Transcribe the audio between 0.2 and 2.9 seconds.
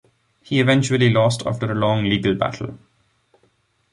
He eventually lost after a long legal battle.